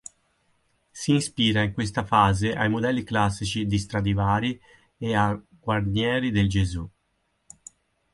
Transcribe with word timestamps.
Si 0.93 1.13
ispira 1.15 1.61
in 1.61 1.73
questa 1.73 2.03
fase 2.03 2.53
ai 2.53 2.69
modelli 2.69 3.03
classici 3.03 3.67
di 3.67 3.77
Stradivari 3.77 4.59
e 4.97 5.41
Guarneri 5.59 6.31
del 6.31 6.49
Gesù. 6.49 6.89